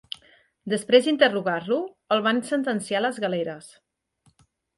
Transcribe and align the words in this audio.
Després 0.71 1.09
d'interrogar-lo, 1.09 1.77
el 2.17 2.25
van 2.29 2.41
sentenciar 2.49 3.03
a 3.03 3.03
les 3.07 3.21
galeres. 3.27 3.71